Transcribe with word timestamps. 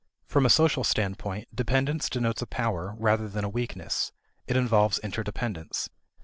From 0.25 0.47
a 0.47 0.49
social 0.49 0.83
standpoint, 0.83 1.55
dependence 1.55 2.09
denotes 2.09 2.41
a 2.41 2.47
power 2.47 2.95
rather 2.97 3.29
than 3.29 3.43
a 3.45 3.49
weakness; 3.49 4.11
it 4.47 4.57
involves 4.57 4.97
interdependence. 4.97 5.91